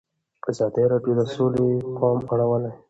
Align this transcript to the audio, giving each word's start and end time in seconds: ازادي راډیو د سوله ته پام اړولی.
ازادي 0.51 0.83
راډیو 0.91 1.13
د 1.19 1.21
سوله 1.33 1.63
ته 1.81 1.89
پام 1.97 2.17
اړولی. 2.33 2.71